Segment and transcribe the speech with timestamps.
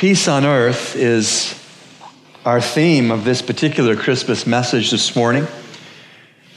[0.00, 1.54] Peace on earth is
[2.46, 5.46] our theme of this particular Christmas message this morning.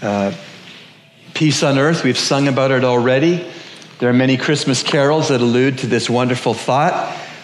[0.01, 0.33] Uh,
[1.33, 3.45] peace on earth, we've sung about it already.
[3.99, 6.93] There are many Christmas carols that allude to this wonderful thought.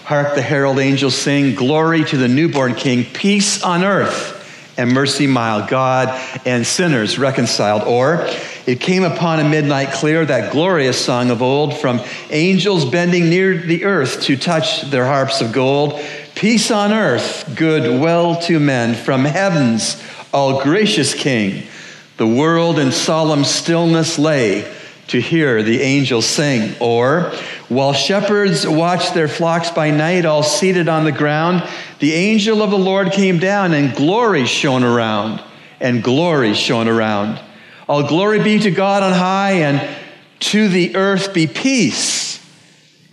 [0.06, 4.38] Hark the herald angels sing, Glory to the newborn King, peace on earth
[4.78, 7.82] and mercy mild, God and sinners reconciled.
[7.82, 8.26] Or
[8.70, 13.58] it came upon a midnight clear, that glorious song of old, from angels bending near
[13.58, 16.00] the earth to touch their harps of gold.
[16.36, 20.00] Peace on earth, good will to men, from heaven's
[20.32, 21.64] all gracious King.
[22.18, 24.72] The world in solemn stillness lay
[25.08, 26.76] to hear the angels sing.
[26.80, 27.34] Or,
[27.70, 31.68] while shepherds watched their flocks by night, all seated on the ground,
[31.98, 35.42] the angel of the Lord came down, and glory shone around,
[35.80, 37.40] and glory shone around.
[37.90, 39.82] All glory be to God on high, and
[40.42, 42.40] to the earth be peace.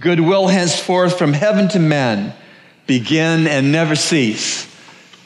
[0.00, 2.34] Goodwill henceforth from heaven to men.
[2.86, 4.70] Begin and never cease.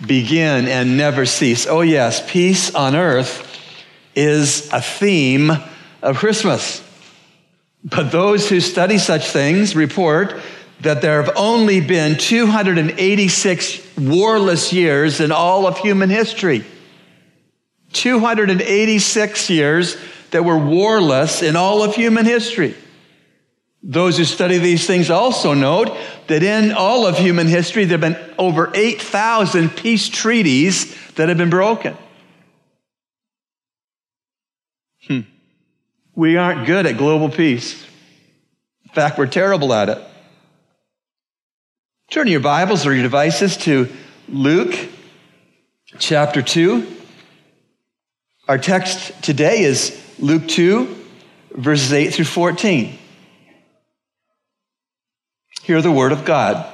[0.06, 1.66] Begin and never cease.
[1.66, 3.44] Oh, yes, peace on earth
[4.14, 5.50] is a theme
[6.00, 6.80] of Christmas.
[7.82, 10.40] But those who study such things report
[10.82, 16.64] that there have only been 286 warless years in all of human history.
[17.92, 19.96] 286 years
[20.30, 22.74] that were warless in all of human history.
[23.82, 25.96] Those who study these things also note
[26.26, 31.38] that in all of human history, there have been over 8,000 peace treaties that have
[31.38, 31.96] been broken.
[35.06, 35.20] Hmm.
[36.14, 37.82] We aren't good at global peace.
[38.84, 39.98] In fact, we're terrible at it.
[42.10, 43.88] Turn your Bibles or your devices to
[44.28, 44.76] Luke
[45.98, 46.99] chapter 2.
[48.50, 50.96] Our text today is Luke 2,
[51.52, 52.98] verses 8 through 14.
[55.62, 56.66] Hear the word of God.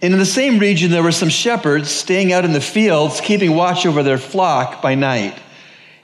[0.00, 3.56] And in the same region, there were some shepherds staying out in the fields, keeping
[3.56, 5.36] watch over their flock by night.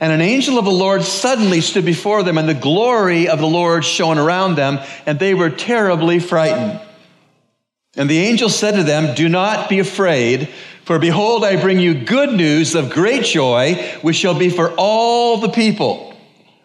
[0.01, 3.47] And an angel of the Lord suddenly stood before them, and the glory of the
[3.47, 6.81] Lord shone around them, and they were terribly frightened.
[7.97, 10.49] And the angel said to them, Do not be afraid,
[10.85, 15.39] for behold, I bring you good news of great joy, which shall be for all
[15.39, 16.15] the people.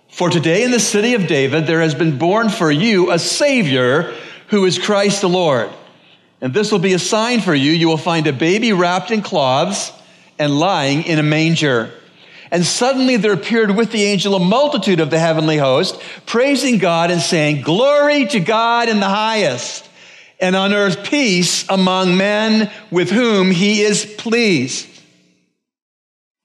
[0.09, 4.13] For today in the city of David there has been born for you a Savior
[4.47, 5.69] who is Christ the Lord.
[6.41, 7.71] And this will be a sign for you.
[7.71, 9.91] You will find a baby wrapped in cloths
[10.37, 11.91] and lying in a manger.
[12.51, 17.11] And suddenly there appeared with the angel a multitude of the heavenly host, praising God
[17.11, 19.88] and saying, Glory to God in the highest,
[20.39, 24.87] and on earth peace among men with whom he is pleased.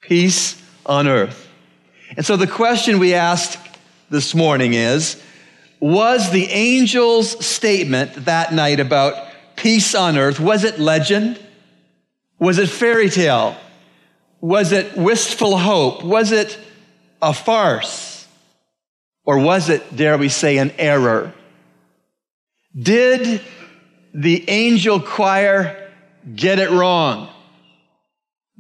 [0.00, 1.49] Peace on earth.
[2.16, 3.59] And so the question we asked
[4.10, 5.21] this morning is,
[5.81, 9.15] was the angel's statement that night about
[9.56, 11.41] peace on earth, was it legend?
[12.38, 13.56] Was it fairy tale?
[14.41, 16.03] Was it wistful hope?
[16.03, 16.59] Was it
[17.22, 18.26] a farce?
[19.25, 21.32] Or was it, dare we say, an error?
[22.78, 23.41] Did
[24.15, 25.91] the angel choir
[26.35, 27.29] get it wrong?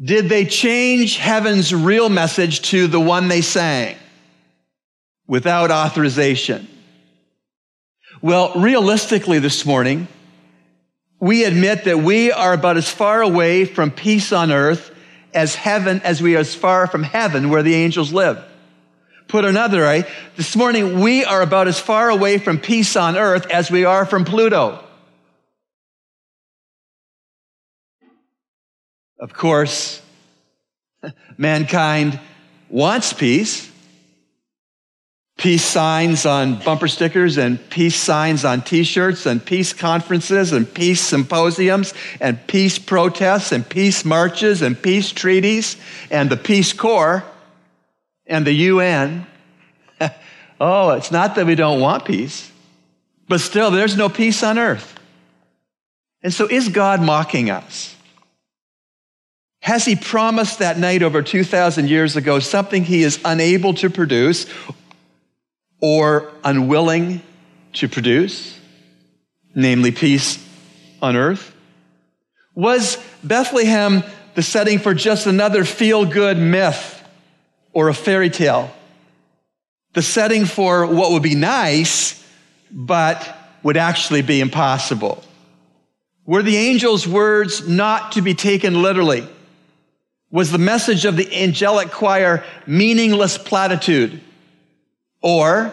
[0.02, 3.96] Did they change heaven's real message to the one they sang
[5.28, 6.68] without authorization?
[8.20, 10.08] Well, realistically, this morning,
[11.20, 14.90] we admit that we are about as far away from peace on earth
[15.32, 18.42] as heaven as we are as far from heaven where the angels live.
[19.28, 20.04] Put another way,
[20.36, 24.04] this morning we are about as far away from peace on earth as we are
[24.04, 24.84] from Pluto.
[29.18, 30.02] Of course,
[31.36, 32.18] mankind
[32.68, 33.70] wants peace
[35.36, 41.00] peace signs on bumper stickers and peace signs on t-shirts and peace conferences and peace
[41.00, 45.76] symposiums and peace protests and peace marches and peace treaties
[46.10, 47.24] and the Peace Corps
[48.26, 49.26] and the UN.
[50.60, 52.50] oh, it's not that we don't want peace,
[53.28, 54.98] but still there's no peace on earth.
[56.22, 57.93] And so is God mocking us?
[59.64, 64.44] Has he promised that night over 2,000 years ago something he is unable to produce
[65.80, 67.22] or unwilling
[67.72, 68.60] to produce,
[69.54, 70.38] namely peace
[71.00, 71.54] on earth?
[72.54, 74.02] Was Bethlehem
[74.34, 77.02] the setting for just another feel good myth
[77.72, 78.70] or a fairy tale?
[79.94, 82.22] The setting for what would be nice,
[82.70, 85.24] but would actually be impossible?
[86.26, 89.26] Were the angel's words not to be taken literally?
[90.34, 94.20] Was the message of the angelic choir meaningless platitude?
[95.22, 95.72] Or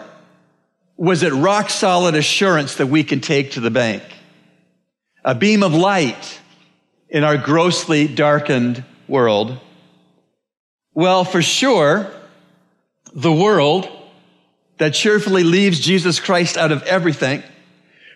[0.95, 4.03] was it rock solid assurance that we can take to the bank?
[5.23, 6.39] a beam of light
[7.09, 9.59] in our grossly darkened world?
[10.93, 12.11] Well, for sure,
[13.13, 13.89] the world
[14.77, 17.43] that cheerfully leaves Jesus Christ out of everything,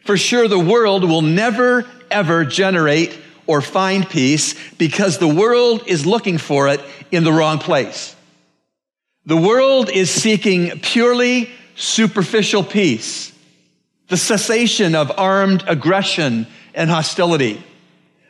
[0.03, 6.06] for sure the world will never, ever generate or find peace because the world is
[6.06, 6.81] looking for it
[7.12, 8.15] in the wrong place.
[9.25, 13.31] The world is seeking purely superficial peace,
[14.07, 17.63] the cessation of armed aggression and hostility,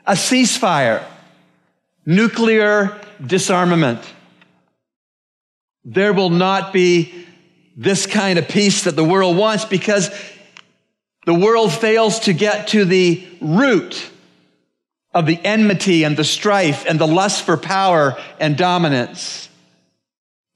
[0.05, 1.03] a ceasefire,
[2.05, 4.01] nuclear disarmament.
[5.83, 7.25] There will not be
[7.75, 10.09] this kind of peace that the world wants because
[11.25, 14.09] the world fails to get to the root
[15.15, 19.49] of the enmity and the strife and the lust for power and dominance.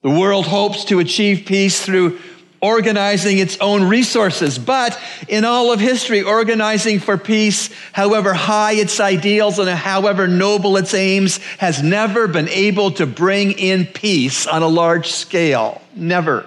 [0.02, 2.20] The world hopes to achieve peace through
[2.60, 4.58] organizing its own resources.
[4.58, 10.76] But in all of history, organizing for peace, however high its ideals and however noble
[10.76, 15.80] its aims, has never been able to bring in peace on a large scale.
[15.96, 16.44] Never.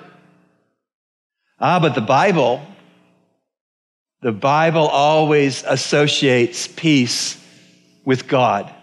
[1.59, 2.63] Ah, but the Bible,
[4.21, 7.42] the Bible always associates peace
[8.05, 8.73] with God.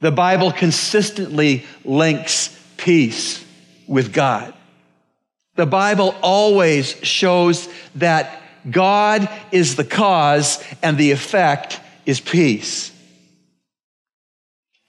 [0.00, 3.44] The Bible consistently links peace
[3.86, 4.54] with God.
[5.56, 12.92] The Bible always shows that God is the cause and the effect is peace.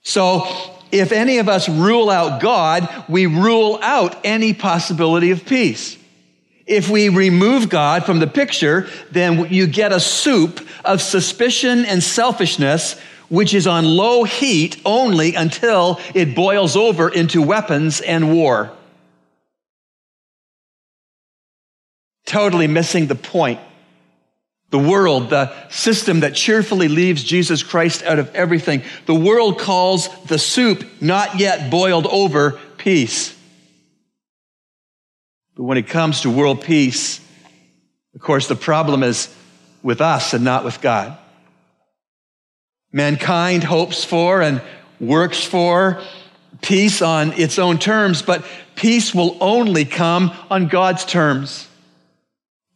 [0.02, 0.46] So,
[0.90, 5.97] if any of us rule out God, we rule out any possibility of peace.
[6.68, 12.02] If we remove God from the picture, then you get a soup of suspicion and
[12.02, 12.98] selfishness,
[13.28, 18.72] which is on low heat only until it boils over into weapons and war.
[22.28, 23.58] totally missing the point.
[24.70, 30.08] The world, the system that cheerfully leaves Jesus Christ out of everything, the world calls
[30.26, 33.34] the soup not yet boiled over peace.
[35.58, 37.20] But when it comes to world peace,
[38.14, 39.28] of course, the problem is
[39.82, 41.18] with us and not with God.
[42.92, 44.62] Mankind hopes for and
[45.00, 46.00] works for
[46.62, 48.44] peace on its own terms, but
[48.76, 51.66] peace will only come on God's terms.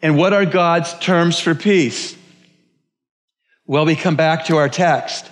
[0.02, 2.16] And what are God's terms for peace?
[3.64, 5.30] Well, we come back to our text,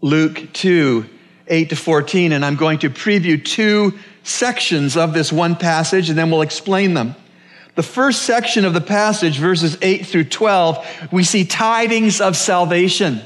[0.00, 1.04] Luke 2,
[1.48, 6.18] 8 to 14, and I'm going to preview two sections of this one passage, and
[6.18, 7.14] then we'll explain them.
[7.74, 13.20] The first section of the passage, verses 8 through 12, we see tidings of salvation.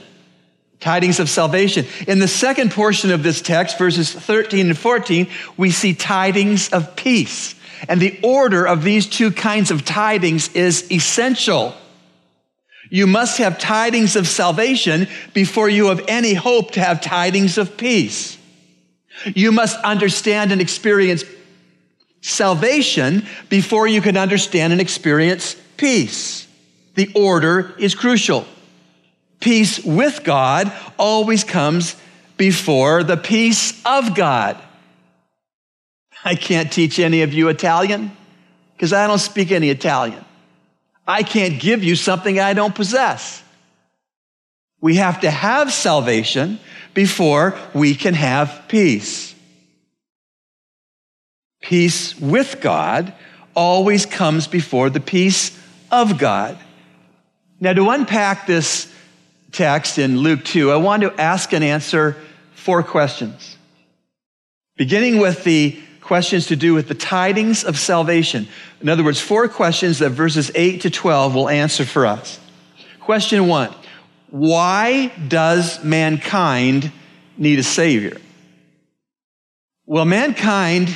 [0.79, 1.87] Tidings of salvation.
[2.07, 6.97] In the second portion of this text, verses 13 and 14, we see tidings of
[6.97, 7.55] peace.
[7.89, 11.75] And the order of these two kinds of tidings is essential.
[12.91, 17.79] You must have tidings of salvation before you have any hope to have tidings of
[17.79, 18.37] peace.
[19.35, 21.25] You must understand and experience
[22.21, 26.47] salvation before you can understand and experience peace.
[26.95, 28.47] The order is crucial.
[29.41, 31.97] Peace with God always comes
[32.37, 34.57] before the peace of God.
[36.25, 38.17] I can't teach any of you Italian
[38.75, 40.25] because I don't speak any Italian.
[41.07, 43.43] I can't give you something I don't possess.
[44.81, 46.61] We have to have salvation
[46.95, 49.35] before we can have peace.
[51.61, 53.15] Peace with God
[53.55, 55.59] always comes before the peace
[55.91, 56.59] of God.
[57.61, 58.93] Now, to unpack this
[59.53, 62.17] text in Luke 2, I want to ask and answer
[62.55, 63.57] four questions.
[64.77, 68.49] Beginning with the questions to do with the tidings of salvation.
[68.81, 72.41] In other words, four questions that verses 8 to 12 will answer for us.
[73.01, 73.73] Question one
[74.33, 76.91] Why does mankind
[77.37, 78.17] need a Savior?
[79.85, 80.89] Well, mankind,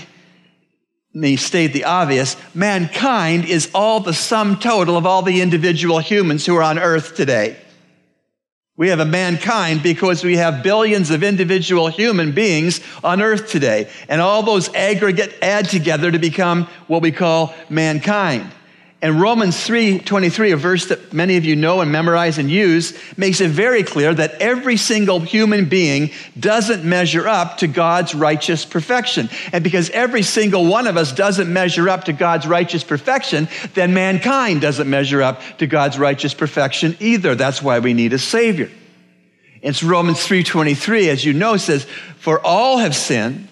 [1.13, 6.47] may state the obvious, mankind is all the sum total of all the individual humans
[6.47, 7.59] who are on earth today.
[8.75, 13.91] We have a mankind because we have billions of individual human beings on earth today.
[14.09, 18.51] And all those aggregate add together to become what we call mankind.
[19.03, 23.43] And Romans 3:23, a verse that many of you know and memorize and use, makes
[23.43, 29.29] it very clear that every single human being doesn't measure up to God's righteous perfection.
[29.53, 33.93] And because every single one of us doesn't measure up to God's righteous perfection, then
[33.93, 37.35] mankind doesn't measure up to God's righteous perfection either.
[37.35, 38.71] That's why we need a savior.
[39.61, 41.87] It's Romans 3:23 as you know says,
[42.19, 43.49] "For all have sinned,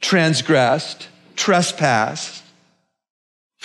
[0.00, 2.42] transgressed, trespassed,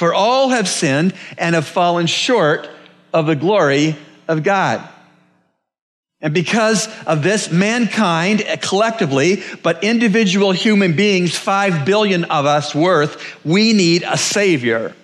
[0.02, 2.68] for all have sinned and have fallen short
[3.14, 3.96] of the glory
[4.28, 4.82] of God.
[6.22, 13.46] And because of this, mankind collectively, but individual human beings, five billion of us worth,
[13.46, 14.96] we need a savior.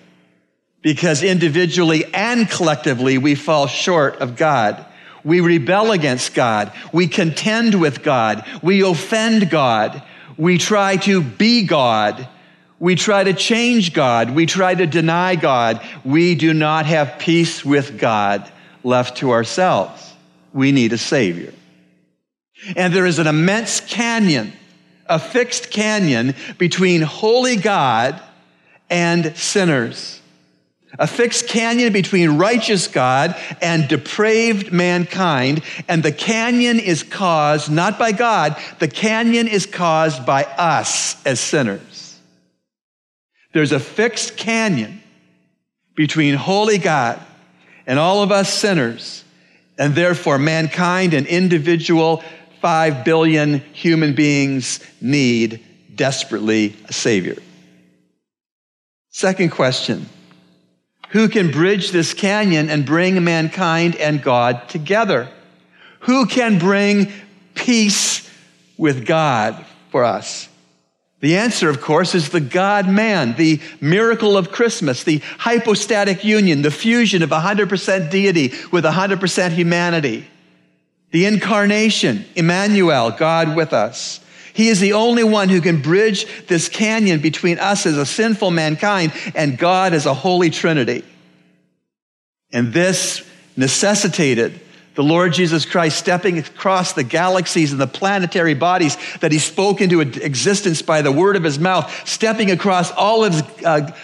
[0.82, 4.84] Because individually and collectively, we fall short of God.
[5.24, 6.74] We rebel against God.
[6.92, 8.44] We contend with God.
[8.63, 10.01] We offend God.
[10.38, 12.27] We try to be God.
[12.79, 14.31] We try to change God.
[14.31, 15.81] We try to deny God.
[16.05, 18.50] We do not have peace with God
[18.84, 20.13] left to ourselves.
[20.53, 21.53] We need a Savior.
[22.75, 24.53] And there is an immense canyon,
[25.07, 28.22] a fixed canyon between holy God
[28.89, 30.22] and sinners.
[31.00, 35.62] A fixed canyon between righteous God and depraved mankind.
[35.88, 41.39] And the canyon is caused not by God, the canyon is caused by us as
[41.39, 41.97] sinners.
[43.58, 45.02] There's a fixed canyon
[45.96, 47.20] between holy God
[47.88, 49.24] and all of us sinners
[49.80, 52.24] and therefore, mankind and individual
[52.62, 57.38] five billion human beings need desperately a Savior.
[59.10, 60.08] Second question
[61.10, 65.30] Who can bridge this canyon and bring mankind and God together?
[66.02, 67.12] Who can bring
[67.56, 68.30] peace
[68.78, 70.48] with God for us?
[71.20, 76.62] The answer, of course, is the God man, the miracle of Christmas, the hypostatic union,
[76.62, 80.28] the fusion of 100% deity with 100% humanity.
[81.12, 84.20] The incarnation, Emmanuel, God with us.
[84.54, 88.52] He is the only one who can bridge this canyon between us as a sinful
[88.52, 91.04] mankind and God as a holy trinity.
[92.52, 94.60] And this necessitated
[94.98, 99.80] the Lord Jesus Christ stepping across the galaxies and the planetary bodies that he spoke
[99.80, 103.96] into existence by the word of his mouth, stepping across all of his uh,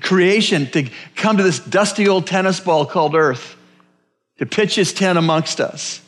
[0.00, 3.56] creation to come to this dusty old tennis ball called earth,
[4.38, 6.00] to pitch his tent amongst us.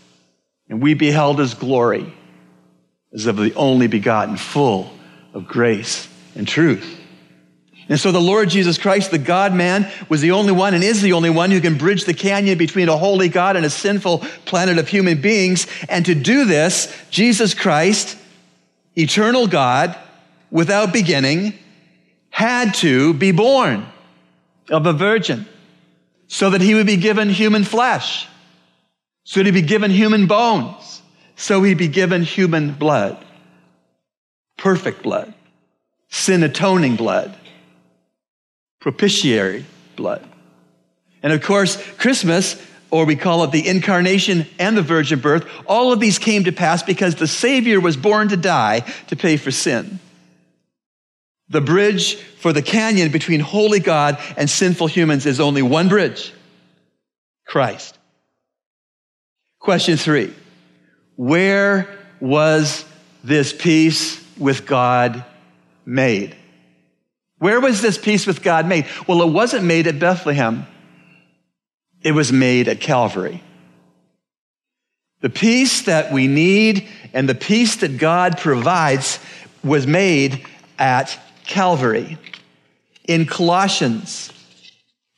[0.69, 2.15] And we beheld his glory
[3.13, 4.89] as of the only begotten, full
[5.35, 6.98] of grace and truth.
[7.89, 11.01] And so the Lord Jesus Christ, the God man, was the only one and is
[11.01, 14.19] the only one who can bridge the canyon between a holy God and a sinful
[14.45, 15.67] planet of human beings.
[15.89, 18.19] And to do this, Jesus Christ,
[18.95, 19.97] eternal God,
[20.51, 21.55] without beginning,
[22.29, 23.87] had to be born
[24.69, 25.47] of a virgin
[26.27, 28.29] so that he would be given human flesh,
[29.25, 31.01] so he'd be given human bones,
[31.37, 33.25] so he'd be given human blood,
[34.59, 35.33] perfect blood,
[36.11, 37.35] sin atoning blood
[38.81, 39.65] propitiatory
[39.97, 40.27] blood.
[41.23, 45.93] And of course, Christmas, or we call it the incarnation and the virgin birth, all
[45.93, 49.51] of these came to pass because the Savior was born to die to pay for
[49.51, 49.99] sin.
[51.51, 56.33] The bridge for the canyon between holy God and sinful humans is only one bridge
[57.47, 57.99] Christ.
[59.59, 60.33] Question three
[61.17, 61.89] Where
[62.21, 62.85] was
[63.25, 65.25] this peace with God
[65.85, 66.37] made?
[67.39, 68.87] Where was this peace with God made?
[69.07, 70.67] Well, it wasn't made at Bethlehem.
[72.03, 73.43] It was made at Calvary.
[75.21, 79.19] The peace that we need and the peace that God provides
[79.65, 80.47] was made
[80.79, 82.19] at Calvary.
[83.07, 84.33] In Colossians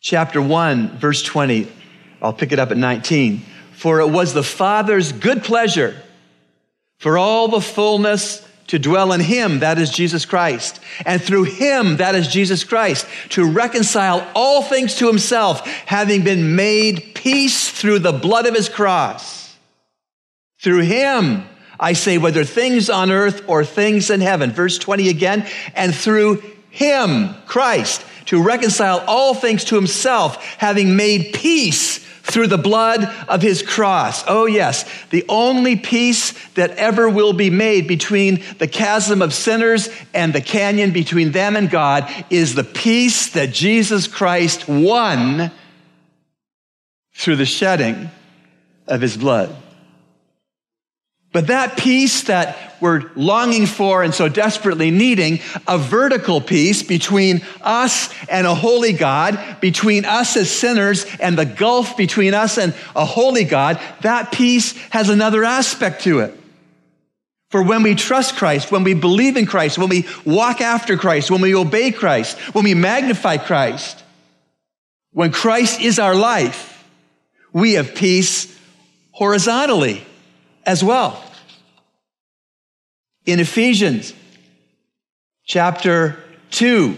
[0.00, 1.70] chapter 1, verse 20,
[2.22, 3.42] I'll pick it up at 19.
[3.72, 6.00] For it was the Father's good pleasure
[6.98, 11.96] for all the fullness to dwell in him, that is Jesus Christ, and through him,
[11.96, 17.98] that is Jesus Christ, to reconcile all things to himself, having been made peace through
[17.98, 19.56] the blood of his cross.
[20.60, 21.48] Through him,
[21.80, 24.52] I say, whether things on earth or things in heaven.
[24.52, 31.32] Verse 20 again, and through him, Christ, to reconcile all things to himself, having made
[31.32, 34.24] peace through the blood of his cross.
[34.26, 39.88] Oh, yes, the only peace that ever will be made between the chasm of sinners
[40.14, 45.50] and the canyon between them and God is the peace that Jesus Christ won
[47.14, 48.10] through the shedding
[48.86, 49.54] of his blood.
[51.32, 57.42] But that peace that we're longing for and so desperately needing, a vertical peace between
[57.60, 62.74] us and a holy God, between us as sinners and the gulf between us and
[62.96, 66.36] a holy God, that peace has another aspect to it.
[67.50, 71.30] For when we trust Christ, when we believe in Christ, when we walk after Christ,
[71.30, 74.02] when we obey Christ, when we magnify Christ,
[75.12, 76.84] when Christ is our life,
[77.52, 78.56] we have peace
[79.12, 80.06] horizontally
[80.70, 81.20] as well.
[83.26, 84.14] In Ephesians
[85.44, 86.16] chapter
[86.52, 86.96] 2,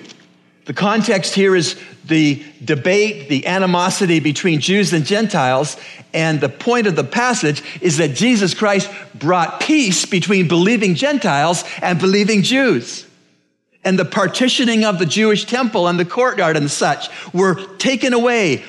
[0.67, 5.79] The context here is the debate, the animosity between Jews and Gentiles.
[6.12, 11.64] And the point of the passage is that Jesus Christ brought peace between believing Gentiles
[11.81, 13.07] and believing Jews.
[13.85, 18.62] And the partitioning of the Jewish temple and the courtyard and such were taken away,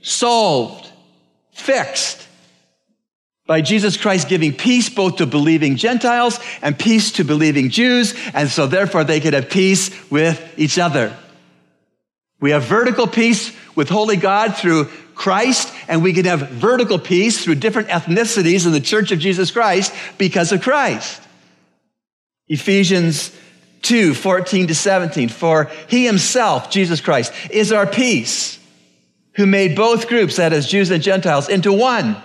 [0.00, 0.90] solved,
[1.52, 2.27] fixed
[3.48, 8.50] by Jesus Christ giving peace both to believing Gentiles and peace to believing Jews, and
[8.50, 11.16] so therefore they could have peace with each other.
[12.40, 17.42] We have vertical peace with Holy God through Christ, and we can have vertical peace
[17.42, 21.22] through different ethnicities in the Church of Jesus Christ because of Christ.
[22.48, 23.34] Ephesians
[23.80, 25.30] 2 14 to 17.
[25.30, 28.58] For he himself, Jesus Christ, is our peace,
[29.36, 32.22] who made both groups, that is, Jews and Gentiles, into one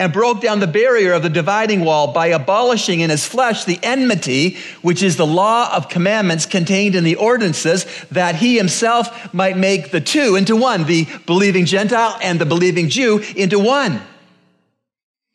[0.00, 3.78] and broke down the barrier of the dividing wall by abolishing in his flesh the
[3.82, 9.58] enmity, which is the law of commandments contained in the ordinances, that he himself might
[9.58, 14.00] make the two into one, the believing Gentile and the believing Jew into one.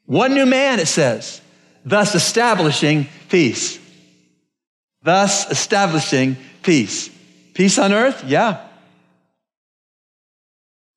[0.08, 1.42] One new man, it says,
[1.86, 3.80] thus establishing peace.
[5.04, 7.12] Thus establishing peace.
[7.54, 8.24] Peace on earth?
[8.24, 8.65] Yeah.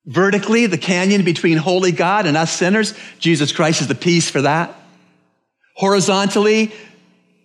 [0.06, 4.42] Vertically, the canyon between holy God and us sinners, Jesus Christ is the peace for
[4.42, 4.74] that.
[5.74, 6.72] Horizontally,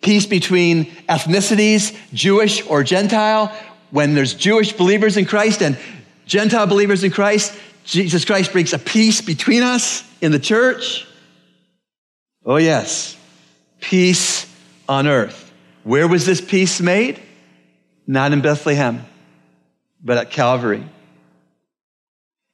[0.01, 3.55] peace between ethnicities, Jewish or Gentile.
[3.91, 5.77] When there's Jewish believers in Christ and
[6.25, 11.05] Gentile believers in Christ, Jesus Christ brings a peace between us in the church.
[12.45, 13.17] Oh, yes,
[13.81, 14.45] peace
[14.87, 15.51] on earth.
[15.83, 17.21] Where was this peace made?
[18.07, 19.05] Not in Bethlehem,
[20.03, 20.83] but at Calvary.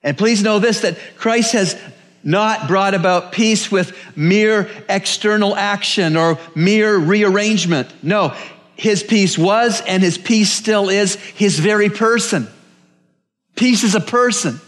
[0.02, 1.80] And please know this that Christ has
[2.24, 7.92] not brought about peace with mere external action or mere rearrangement.
[8.04, 8.36] No,
[8.76, 12.48] his peace was and his peace still is his very person.
[13.56, 14.60] Peace is a person.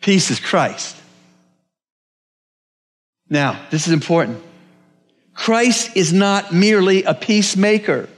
[0.00, 0.96] Peace is Christ.
[3.28, 4.42] Now, this is important.
[5.34, 8.08] Christ is not merely a peacemaker.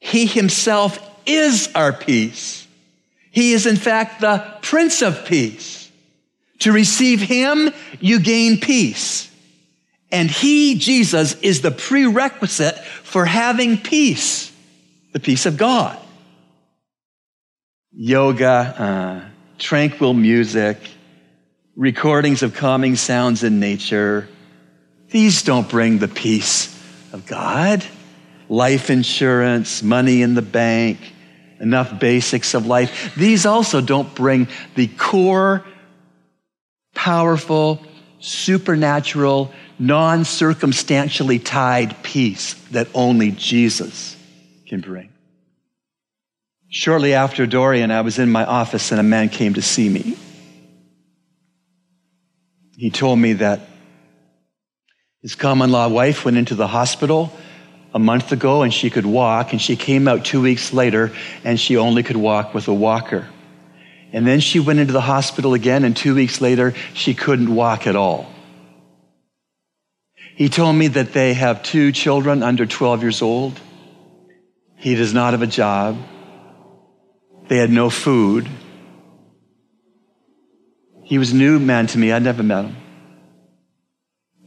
[0.00, 2.61] He himself is our peace.
[3.32, 5.90] He is, in fact, the Prince of Peace.
[6.60, 9.28] To receive Him, you gain peace.
[10.12, 14.52] And He, Jesus, is the prerequisite for having peace,
[15.12, 15.98] the peace of God.
[17.90, 19.20] Yoga, uh,
[19.58, 20.78] tranquil music,
[21.74, 24.28] recordings of calming sounds in nature,
[25.10, 26.68] these don't bring the peace
[27.12, 27.84] of God.
[28.48, 30.98] Life insurance, money in the bank,
[31.62, 33.14] enough basics of life.
[33.14, 35.64] These also don't bring the core,
[36.94, 37.80] powerful,
[38.18, 44.16] supernatural, non circumstantially tied peace that only Jesus
[44.66, 45.10] can bring.
[46.68, 50.16] Shortly after Dorian, I was in my office and a man came to see me.
[52.76, 53.60] He told me that
[55.20, 57.32] his common law wife went into the hospital
[57.94, 61.12] a month ago and she could walk, and she came out two weeks later
[61.44, 63.28] and she only could walk with a walker.
[64.12, 67.86] And then she went into the hospital again, and two weeks later, she couldn't walk
[67.86, 68.30] at all.
[70.36, 73.58] He told me that they have two children under 12 years old.
[74.76, 75.96] He does not have a job.
[77.48, 78.48] They had no food.
[81.04, 82.12] He was a new man to me.
[82.12, 82.76] I'd never met him.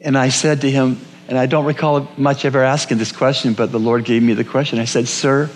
[0.01, 3.71] And I said to him, and I don't recall much ever asking this question, but
[3.71, 4.79] the Lord gave me the question.
[4.79, 5.49] I said, Sir,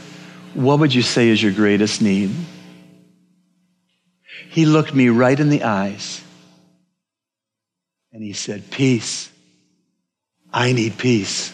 [0.53, 2.31] what would you say is your greatest need?
[4.49, 6.21] He looked me right in the eyes
[8.11, 9.29] and he said, Peace.
[10.51, 11.53] I need peace.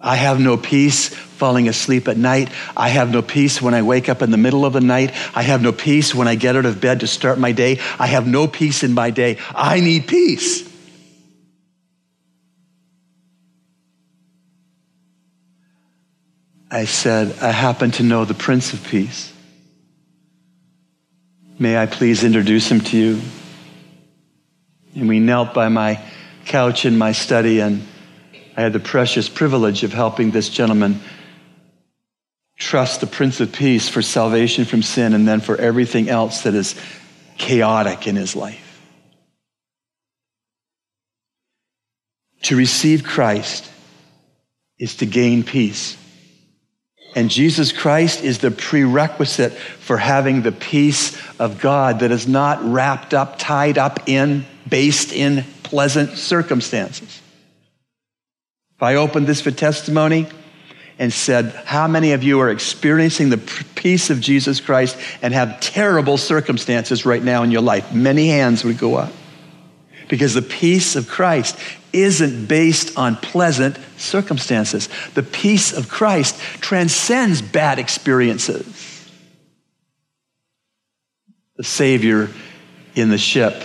[0.00, 2.50] I have no peace falling asleep at night.
[2.76, 5.12] I have no peace when I wake up in the middle of the night.
[5.34, 7.78] I have no peace when I get out of bed to start my day.
[7.98, 9.38] I have no peace in my day.
[9.54, 10.65] I need peace.
[16.76, 19.32] I said, I happen to know the Prince of Peace.
[21.58, 23.22] May I please introduce him to you?
[24.94, 26.04] And we knelt by my
[26.44, 27.82] couch in my study, and
[28.58, 31.00] I had the precious privilege of helping this gentleman
[32.58, 36.52] trust the Prince of Peace for salvation from sin and then for everything else that
[36.52, 36.78] is
[37.38, 38.82] chaotic in his life.
[42.42, 43.66] To receive Christ
[44.78, 45.96] is to gain peace.
[47.16, 52.62] And Jesus Christ is the prerequisite for having the peace of God that is not
[52.62, 57.22] wrapped up, tied up in, based in pleasant circumstances.
[58.76, 60.28] If I open this for testimony,
[60.98, 63.38] and said, How many of you are experiencing the
[63.74, 67.92] peace of Jesus Christ and have terrible circumstances right now in your life?
[67.92, 69.12] Many hands would go up.
[70.08, 71.58] Because the peace of Christ
[71.96, 74.88] isn't based on pleasant circumstances.
[75.14, 78.66] The peace of Christ transcends bad experiences.
[81.56, 82.28] The Savior
[82.94, 83.62] in the ship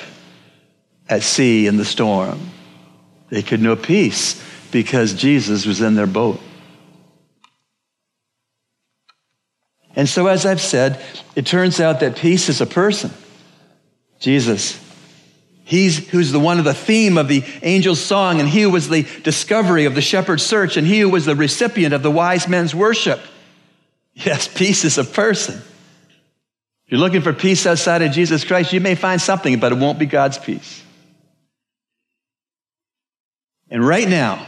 [1.09, 2.51] at sea in the storm,
[3.29, 4.41] they could know peace
[4.71, 6.39] because Jesus was in their boat.
[9.95, 11.01] And so, as I've said,
[11.35, 13.11] it turns out that peace is a person.
[14.19, 14.79] Jesus.
[15.63, 18.89] He's who's the one of the theme of the angel's song, and he who was
[18.89, 22.47] the discovery of the shepherd's search, and he who was the recipient of the wise
[22.47, 23.21] men's worship.
[24.13, 25.55] Yes, peace is a person.
[25.55, 29.77] If you're looking for peace outside of Jesus Christ, you may find something, but it
[29.77, 30.83] won't be God's peace.
[33.69, 34.45] And right now,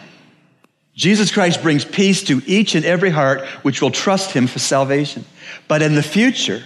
[0.94, 5.26] Jesus Christ brings peace to each and every heart which will trust him for salvation.
[5.68, 6.64] But in the future,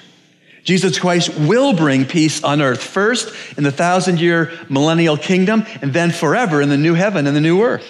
[0.68, 5.94] Jesus Christ will bring peace on earth, first in the thousand year millennial kingdom, and
[5.94, 7.90] then forever in the new heaven and the new earth.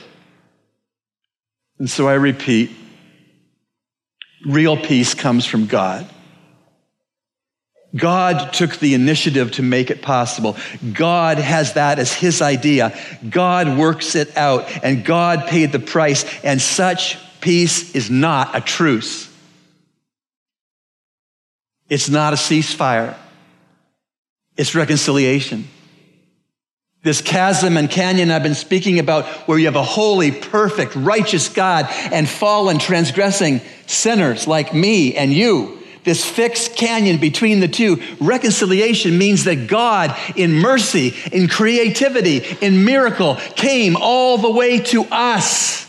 [1.80, 2.70] And so I repeat
[4.46, 6.08] real peace comes from God.
[7.96, 10.56] God took the initiative to make it possible.
[10.94, 12.96] God has that as his idea.
[13.28, 18.62] God works it out, and God paid the price, and such peace is not a
[18.62, 19.27] truce.
[21.90, 23.16] It's not a ceasefire.
[24.56, 25.68] It's reconciliation.
[27.04, 31.48] This chasm and canyon I've been speaking about, where you have a holy, perfect, righteous
[31.48, 38.02] God and fallen, transgressing sinners like me and you this fixed canyon between the two.
[38.22, 45.04] Reconciliation means that God, in mercy, in creativity, in miracle, came all the way to
[45.12, 45.86] us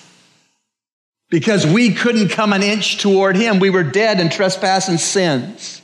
[1.31, 3.61] because we couldn't come an inch toward Him.
[3.61, 5.81] We were dead in trespass and sins.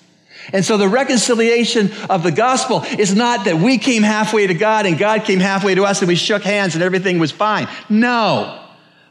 [0.53, 4.87] And so the reconciliation of the gospel is not that we came halfway to God
[4.87, 7.69] and God came halfway to us and we shook hands and everything was fine.
[7.89, 8.61] No.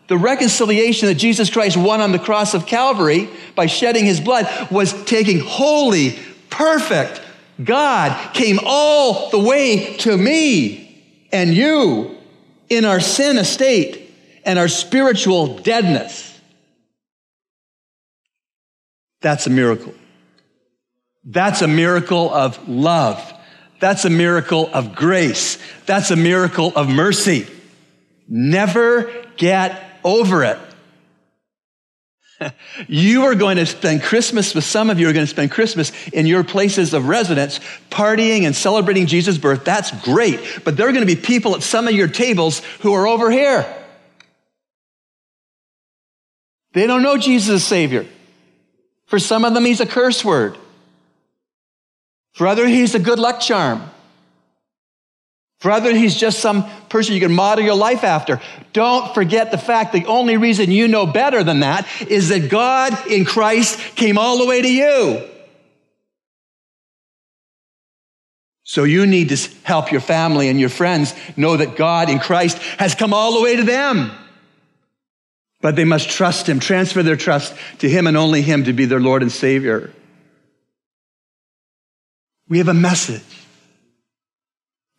[0.07, 4.47] The reconciliation that Jesus Christ won on the cross of Calvary by shedding his blood
[4.69, 6.19] was taking holy,
[6.49, 7.21] perfect
[7.63, 12.17] God came all the way to me and you
[12.69, 14.11] in our sin estate
[14.45, 16.29] and our spiritual deadness.
[19.21, 19.93] That's a miracle.
[21.25, 23.33] That's a miracle of love.
[23.79, 25.57] That's a miracle of grace.
[25.85, 27.47] That's a miracle of mercy.
[28.27, 30.57] Never get over it.
[32.87, 35.91] you are going to spend Christmas with some of you are going to spend Christmas
[36.09, 37.59] in your places of residence,
[37.89, 39.63] partying and celebrating Jesus' birth.
[39.63, 40.39] That's great.
[40.63, 43.31] But there are going to be people at some of your tables who are over
[43.31, 43.65] here.
[46.73, 48.05] They don't know Jesus as Savior.
[49.05, 50.57] For some of them, He's a curse word.
[52.33, 53.89] For others, He's a good luck charm.
[55.63, 58.41] For others, he's just some person you can model your life after.
[58.73, 63.07] Don't forget the fact the only reason you know better than that is that God
[63.07, 65.25] in Christ came all the way to you.
[68.65, 72.57] So you need to help your family and your friends know that God in Christ
[72.77, 74.11] has come all the way to them.
[75.61, 78.83] But they must trust Him, transfer their trust to Him and only Him to be
[78.83, 79.93] their Lord and Savior.
[82.53, 83.23] We have a message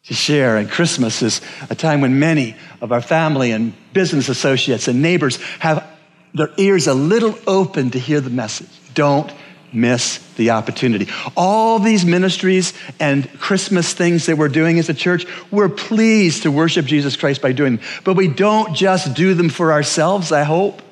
[0.06, 0.56] to share.
[0.56, 1.40] And Christmas is
[1.70, 5.86] a time when many of our family and business associates and neighbors have
[6.34, 8.70] their ears a little open to hear the message.
[8.94, 9.32] Don't
[9.72, 11.06] miss the opportunity.
[11.36, 16.50] All these ministries and Christmas things that we're doing as a church, we're pleased to
[16.50, 17.86] worship Jesus Christ by doing them.
[18.02, 20.82] But we don't just do them for ourselves, I hope.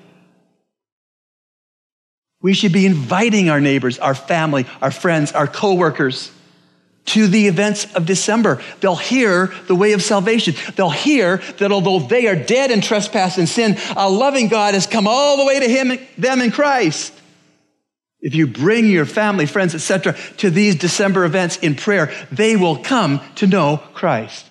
[2.40, 6.30] We should be inviting our neighbors, our family, our friends, our coworkers
[7.04, 8.62] to the events of December.
[8.80, 10.54] They'll hear the way of salvation.
[10.76, 14.86] They'll hear that although they are dead in trespass and sin, a loving God has
[14.86, 17.12] come all the way to him, them in Christ.
[18.20, 22.76] If you bring your family, friends, etc., to these December events in prayer, they will
[22.76, 24.48] come to know Christ,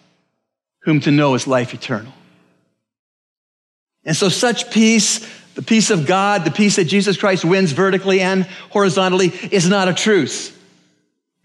[0.83, 2.11] whom to know is life eternal.
[4.03, 8.19] And so, such peace, the peace of God, the peace that Jesus Christ wins vertically
[8.19, 10.51] and horizontally, is not a truce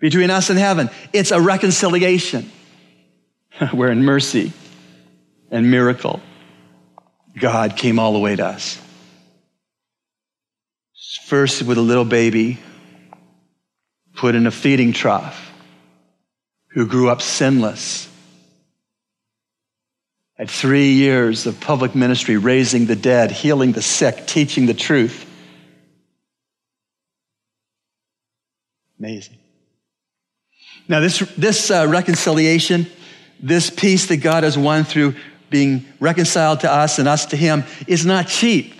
[0.01, 0.91] between us and heaven.
[1.13, 2.51] It's a reconciliation.
[3.73, 4.53] We're in mercy
[5.51, 6.21] and miracle.
[7.39, 8.81] God came all the way to us.
[11.27, 12.59] First, with a little baby
[14.15, 15.53] put in a feeding trough
[16.69, 18.09] who grew up sinless.
[20.39, 25.25] At three years of public ministry, raising the dead, healing the sick, teaching the truth.
[28.99, 29.39] Amazing.
[30.89, 32.87] Now, this, this uh, reconciliation,
[33.41, 35.15] this peace that God has won through
[35.51, 38.75] being reconciled to us and us to Him, is not cheap.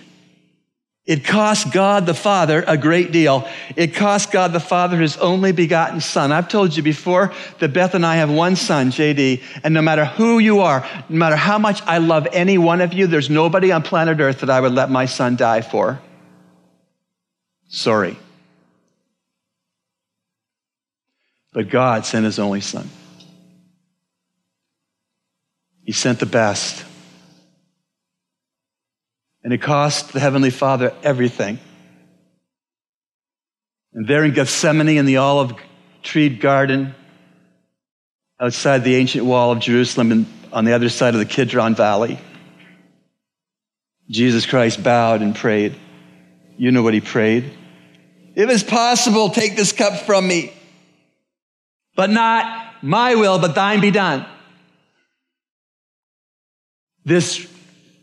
[1.07, 3.47] It cost God the Father a great deal.
[3.77, 6.33] It cost God the Father his only begotten Son.
[6.33, 10.03] I've told you before that Beth and I have one son, JD, and no matter
[10.03, 13.71] who you are, no matter how much I love any one of you, there's nobody
[13.71, 16.01] on planet Earth that I would let my son die for.
[17.69, 18.17] Sorry.
[21.57, 22.87] But God sent his only Son.
[25.83, 26.85] He sent the best.
[29.43, 31.57] And it cost the Heavenly Father everything.
[33.91, 35.55] And there in Gethsemane in the olive
[36.03, 36.93] treed garden,
[38.39, 42.19] outside the ancient wall of Jerusalem and on the other side of the Kidron Valley,
[44.11, 45.75] Jesus Christ bowed and prayed.
[46.55, 47.51] You know what he prayed?
[48.35, 50.53] If it's possible, take this cup from me,
[51.97, 54.25] but not my will, but thine be done.
[57.03, 57.45] This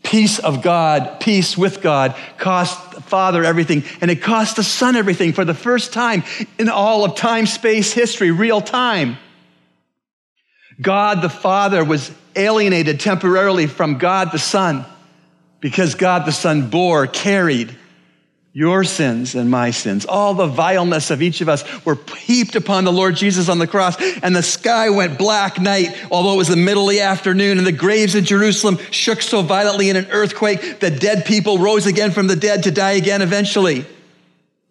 [0.03, 4.95] peace of God, peace with God, cost the Father everything, and it cost the Son
[4.95, 6.23] everything for the first time
[6.59, 9.17] in all of time, space, history, real time.
[10.81, 14.85] God the Father was alienated temporarily from God the Son
[15.61, 17.75] because God the Son bore, carried
[18.55, 20.05] your sins and my sins.
[20.05, 23.67] All the vileness of each of us were heaped upon the Lord Jesus on the
[23.67, 27.57] cross, and the sky went black night, although it was the middle of the afternoon,
[27.57, 31.85] and the graves in Jerusalem shook so violently in an earthquake that dead people rose
[31.85, 33.85] again from the dead to die again eventually.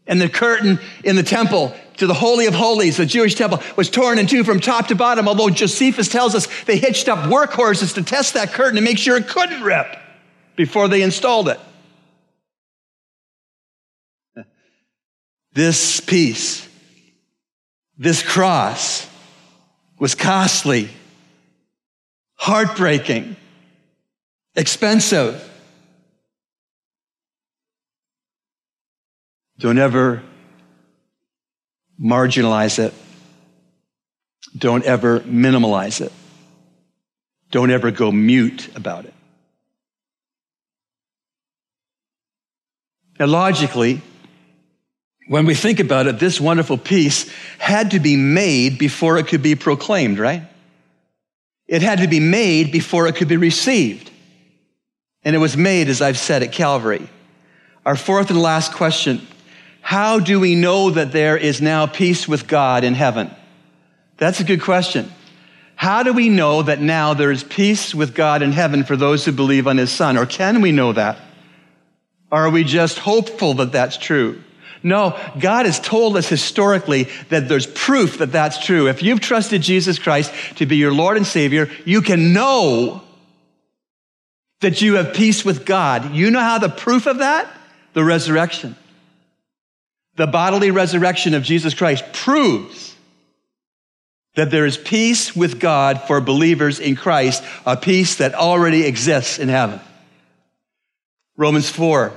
[0.07, 3.91] And the curtain in the temple to the Holy of Holies, the Jewish temple, was
[3.91, 7.95] torn in two from top to bottom, although Josephus tells us they hitched up workhorses
[7.97, 9.95] to test that curtain to make sure it couldn't rip
[10.57, 11.61] before they installed it.
[15.55, 16.69] This peace,
[17.97, 19.09] this cross
[20.01, 20.91] was costly,
[22.35, 23.37] heartbreaking,
[24.57, 25.41] expensive.
[29.59, 30.25] Don't ever
[32.03, 32.93] marginalize it.
[34.59, 36.13] Don't ever minimalize it.
[37.53, 39.15] Don't ever go mute about it.
[43.21, 44.03] Now, logically,
[45.27, 49.43] when we think about it, this wonderful peace had to be made before it could
[49.43, 50.43] be proclaimed, right?
[51.67, 54.11] It had to be made before it could be received.
[55.23, 57.09] And it was made, as I've said, at Calvary.
[57.87, 59.27] Our fourth and last question
[59.81, 63.31] How do we know that there is now peace with God in heaven?
[64.19, 65.11] That's a good question.
[65.77, 69.25] How do we know that now there is peace with God in heaven for those
[69.25, 70.17] who believe on His Son?
[70.17, 71.19] Or can we know that?
[72.31, 74.43] Or are we just hopeful that that's true?
[74.85, 78.87] No, God has told us historically that there's proof that that's true.
[78.87, 83.03] If you've trusted Jesus Christ to be your Lord and Savior, you can know
[84.61, 86.15] that you have peace with God.
[86.15, 87.51] You know how the proof of that?
[87.95, 88.77] The resurrection.
[90.17, 92.95] The bodily resurrection of Jesus Christ proves
[94.35, 99.39] that there is peace with God for believers in Christ, a peace that already exists
[99.39, 99.81] in heaven.
[101.37, 102.13] Romans 4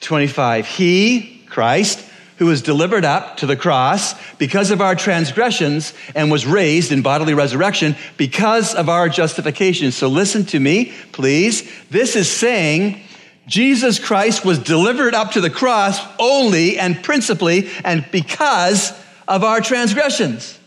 [0.00, 0.66] 25.
[0.66, 2.04] He, Christ,
[2.38, 7.02] who was delivered up to the cross because of our transgressions and was raised in
[7.02, 9.90] bodily resurrection because of our justification.
[9.90, 11.68] So listen to me, please.
[11.90, 13.02] This is saying
[13.48, 18.92] Jesus Christ was delivered up to the cross only and principally and because
[19.26, 20.58] of our transgressions.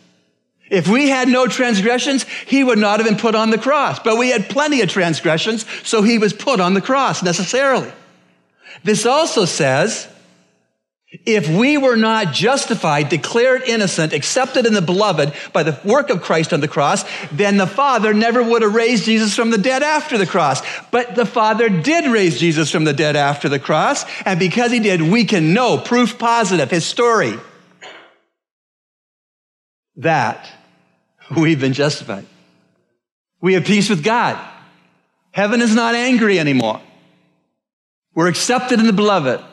[0.70, 4.00] If we had no transgressions, he would not have been put on the cross.
[4.00, 7.92] But we had plenty of transgressions, so he was put on the cross necessarily.
[8.84, 10.08] This also says
[11.12, 16.22] if we were not justified, declared innocent, accepted in the beloved by the work of
[16.22, 19.84] Christ on the cross, then the Father never would have raised Jesus from the dead
[19.84, 20.62] after the cross.
[20.90, 24.80] But the Father did raise Jesus from the dead after the cross, and because he
[24.80, 27.34] did, we can know, proof positive, his story,
[29.98, 30.50] that
[31.36, 32.26] we've been justified.
[33.42, 34.40] We have peace with God.
[35.32, 36.82] Heaven is not angry anymore.
[38.14, 39.44] We're accepted in the beloved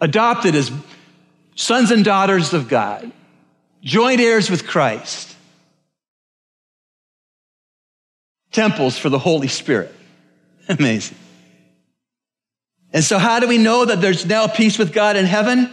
[0.00, 0.70] adopted as
[1.54, 3.10] sons and daughters of God,
[3.82, 5.34] joint heirs with Christ,
[8.52, 9.94] temples for the Holy Spirit.
[10.68, 11.16] Amazing.
[12.92, 15.70] And so, how do we know that there's now peace with God in heaven?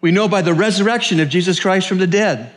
[0.00, 2.52] We know by the resurrection of Jesus Christ from the dead.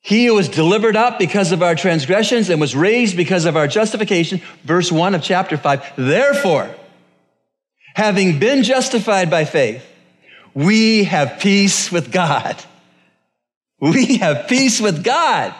[0.00, 4.42] He was delivered up because of our transgressions and was raised because of our justification.
[4.62, 5.94] Verse 1 of chapter 5.
[5.96, 6.74] Therefore,
[7.94, 9.84] having been justified by faith,
[10.52, 12.62] we have peace with God
[13.84, 15.54] We have peace with God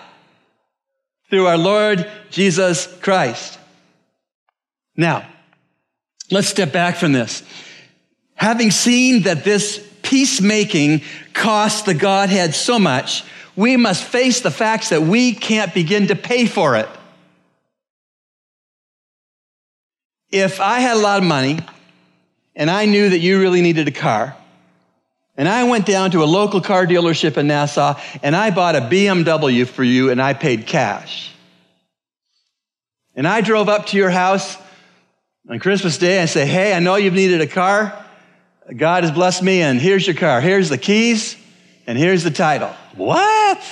[1.29, 3.59] through our Lord Jesus Christ.
[4.97, 5.29] Now,
[6.31, 7.43] let's step back from this.
[8.35, 11.03] Having seen that this peacemaking
[11.35, 13.25] costs the Godhead so much,
[13.57, 16.89] we must face the facts that we can't begin to pay for it.
[20.31, 21.59] If I had a lot of money
[22.57, 24.37] and I knew that you really needed a car,
[25.37, 28.81] and I went down to a local car dealership in Nassau and I bought a
[28.81, 31.33] BMW for you and I paid cash.
[33.17, 34.57] And I drove up to your house
[35.49, 38.01] on Christmas Day and say, Hey, I know you've needed a car.
[38.77, 40.41] God has blessed me, and here's your car.
[40.41, 41.37] Here's the keys,
[41.87, 42.75] and here's the title.
[42.97, 43.63] What?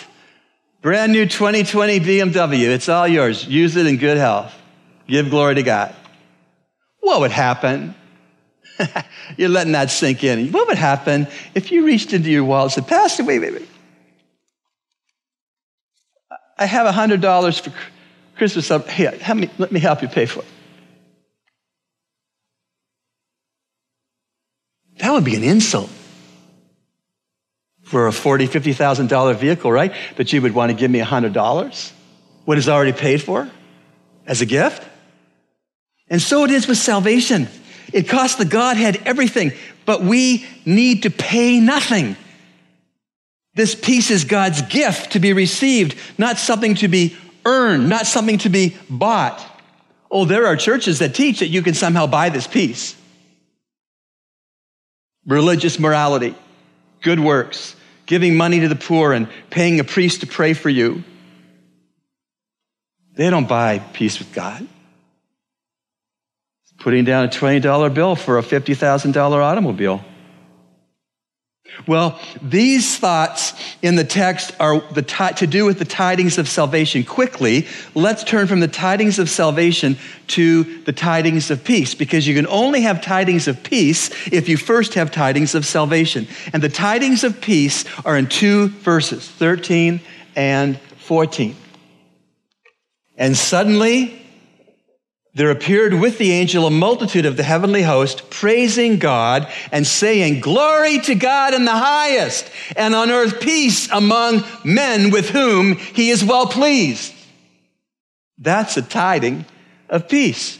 [0.82, 2.68] Brand new 2020 BMW.
[2.68, 3.46] It's all yours.
[3.46, 4.54] Use it in good health.
[5.08, 5.94] Give glory to God.
[7.00, 7.94] What would happen?
[9.36, 10.52] You're letting that sink in.
[10.52, 13.68] What would happen if you reached into your wallet and said, Pastor, wait, wait, wait.
[16.58, 17.72] I have $100 for
[18.36, 18.68] Christmas.
[18.92, 20.46] Here, me, let me help you pay for it.
[24.98, 25.90] That would be an insult
[27.82, 29.92] for a $40,000, $50,000 vehicle, right?
[30.16, 31.92] That you would want to give me $100
[32.44, 33.50] what is already paid for
[34.26, 34.82] as a gift.
[36.08, 37.48] And so it is with salvation.
[37.92, 39.52] It costs the Godhead everything,
[39.84, 42.16] but we need to pay nothing.
[43.54, 48.38] This peace is God's gift to be received, not something to be earned, not something
[48.38, 49.44] to be bought.
[50.10, 52.96] Oh, there are churches that teach that you can somehow buy this peace.
[55.26, 56.34] Religious morality,
[57.02, 57.76] good works,
[58.06, 61.04] giving money to the poor and paying a priest to pray for you.
[63.14, 64.66] They don't buy peace with God
[66.82, 70.04] putting down a $20 bill for a $50,000 automobile.
[71.86, 76.48] Well, these thoughts in the text are the t- to do with the tidings of
[76.48, 77.04] salvation.
[77.04, 79.96] Quickly, let's turn from the tidings of salvation
[80.28, 84.56] to the tidings of peace, because you can only have tidings of peace if you
[84.56, 86.26] first have tidings of salvation.
[86.52, 90.00] And the tidings of peace are in two verses 13
[90.36, 91.56] and 14.
[93.16, 94.21] And suddenly,
[95.34, 100.40] there appeared with the angel a multitude of the heavenly host, praising God and saying,
[100.40, 106.10] Glory to God in the highest, and on earth peace among men with whom he
[106.10, 107.14] is well pleased.
[108.36, 109.46] That's a tiding
[109.88, 110.58] of peace.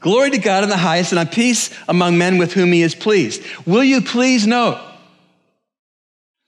[0.00, 2.94] Glory to God in the highest, and on peace among men with whom he is
[2.94, 3.42] pleased.
[3.66, 4.80] Will you please note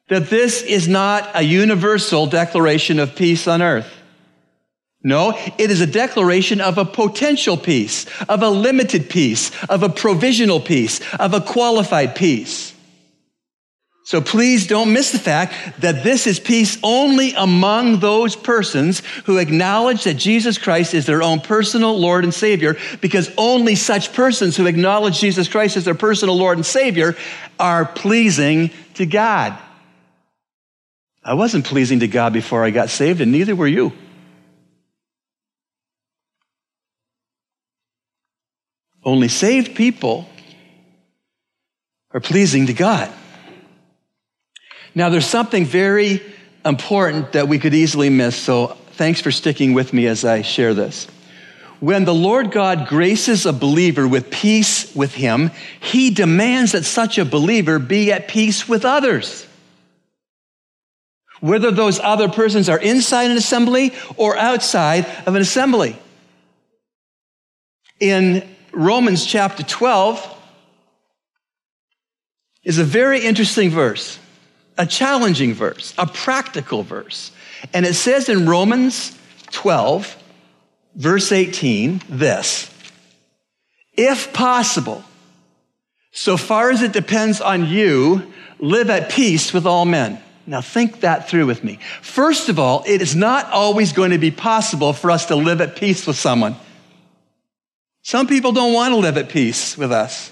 [0.08, 3.95] that this is not a universal declaration of peace on earth?
[5.06, 9.88] No, it is a declaration of a potential peace, of a limited peace, of a
[9.88, 12.74] provisional peace, of a qualified peace.
[14.04, 19.38] So please don't miss the fact that this is peace only among those persons who
[19.38, 24.56] acknowledge that Jesus Christ is their own personal Lord and Savior, because only such persons
[24.56, 27.14] who acknowledge Jesus Christ as their personal Lord and Savior
[27.60, 29.56] are pleasing to God.
[31.22, 33.92] I wasn't pleasing to God before I got saved, and neither were you.
[39.06, 40.28] Only saved people
[42.10, 43.08] are pleasing to God.
[44.96, 46.20] Now, there's something very
[46.64, 50.74] important that we could easily miss, so thanks for sticking with me as I share
[50.74, 51.06] this.
[51.78, 57.16] When the Lord God graces a believer with peace with him, he demands that such
[57.16, 59.46] a believer be at peace with others.
[61.40, 65.96] Whether those other persons are inside an assembly or outside of an assembly.
[68.00, 70.34] In Romans chapter 12
[72.62, 74.18] is a very interesting verse,
[74.76, 77.32] a challenging verse, a practical verse.
[77.72, 79.18] And it says in Romans
[79.52, 80.22] 12,
[80.94, 82.70] verse 18, this
[83.94, 85.02] If possible,
[86.12, 90.20] so far as it depends on you, live at peace with all men.
[90.46, 91.78] Now, think that through with me.
[92.02, 95.62] First of all, it is not always going to be possible for us to live
[95.62, 96.56] at peace with someone.
[98.06, 100.30] Some people don't want to live at peace with us.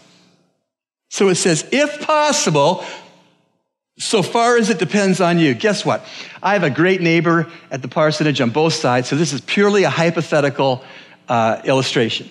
[1.11, 2.85] So it says, if possible,
[3.99, 5.55] so far as it depends on you.
[5.55, 6.07] Guess what?
[6.41, 9.83] I have a great neighbor at the parsonage on both sides, so this is purely
[9.83, 10.85] a hypothetical
[11.29, 12.31] uh, illustration.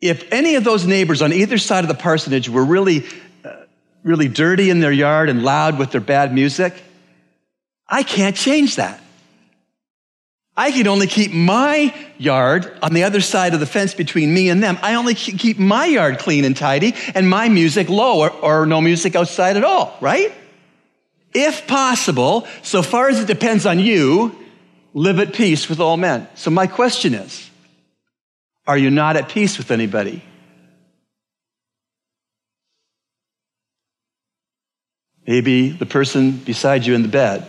[0.00, 3.06] If any of those neighbors on either side of the parsonage were really,
[3.44, 3.52] uh,
[4.02, 6.74] really dirty in their yard and loud with their bad music,
[7.86, 9.00] I can't change that.
[10.56, 14.50] I can only keep my yard on the other side of the fence between me
[14.50, 14.78] and them.
[14.82, 18.80] I only keep my yard clean and tidy and my music low or, or no
[18.80, 20.32] music outside at all, right?
[21.32, 24.36] If possible, so far as it depends on you,
[24.92, 26.28] live at peace with all men.
[26.34, 27.48] So my question is,
[28.66, 30.22] are you not at peace with anybody?
[35.26, 37.46] Maybe the person beside you in the bed.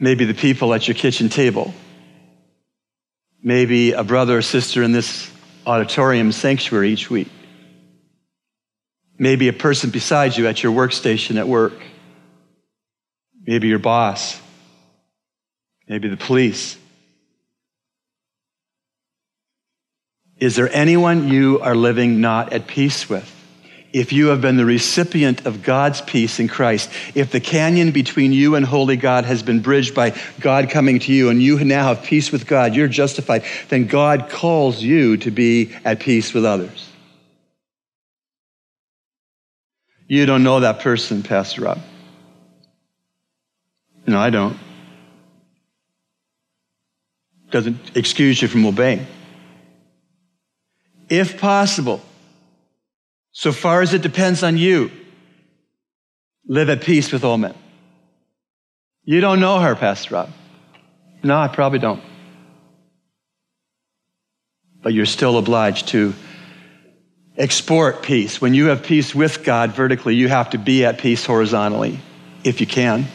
[0.00, 1.74] Maybe the people at your kitchen table.
[3.42, 5.30] Maybe a brother or sister in this
[5.66, 7.28] auditorium sanctuary each week.
[9.18, 11.74] Maybe a person beside you at your workstation at work.
[13.44, 14.40] Maybe your boss.
[15.88, 16.76] Maybe the police.
[20.38, 23.34] Is there anyone you are living not at peace with?
[23.92, 28.32] If you have been the recipient of God's peace in Christ, if the canyon between
[28.32, 31.94] you and holy God has been bridged by God coming to you and you now
[31.94, 36.44] have peace with God, you're justified, then God calls you to be at peace with
[36.44, 36.88] others.
[40.06, 41.78] You don't know that person, Pastor Rob.
[44.06, 44.56] No, I don't.
[47.50, 49.06] Doesn't excuse you from obeying.
[51.10, 52.02] If possible,
[53.38, 54.90] so far as it depends on you,
[56.48, 57.54] live at peace with all men.
[59.04, 60.30] You don't know her, Pastor Rob.
[61.22, 62.02] No, I probably don't.
[64.82, 66.14] But you're still obliged to
[67.36, 68.40] export peace.
[68.40, 72.00] When you have peace with God vertically, you have to be at peace horizontally,
[72.42, 73.06] if you can.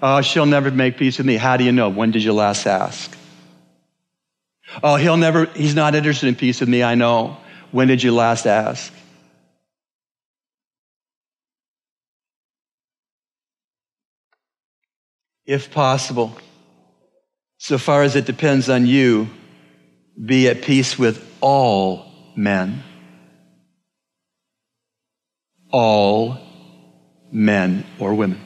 [0.00, 1.34] Oh, she'll never make peace with me.
[1.34, 1.88] How do you know?
[1.88, 3.12] When did you last ask?
[4.84, 7.38] Oh, he'll never, he's not interested in peace with me, I know.
[7.70, 8.92] When did you last ask?
[15.46, 16.36] If possible,
[17.58, 19.28] so far as it depends on you,
[20.22, 22.04] be at peace with all
[22.36, 22.82] men.
[25.70, 26.38] All
[27.30, 28.40] men or women.